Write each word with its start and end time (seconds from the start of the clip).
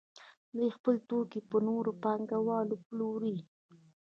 دوی 0.55 0.69
خپل 0.77 0.95
توکي 1.09 1.39
په 1.49 1.57
نورو 1.67 1.91
پانګوالو 2.03 2.75
پلوري 2.87 3.37